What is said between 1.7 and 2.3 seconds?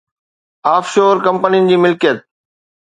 جي ملڪيت